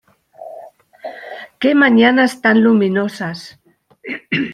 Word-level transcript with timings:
Qué 1.59 1.75
mañanas 1.75 2.41
tan 2.41 2.63
luminosos. 2.63 3.39